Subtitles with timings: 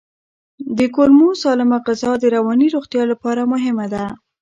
[0.77, 4.05] د کولمو سالمه غذا د رواني روغتیا لپاره مهمه ده.